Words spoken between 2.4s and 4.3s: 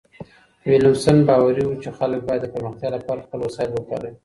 د پرمختيا لپاره خپل وسايل وکاروي.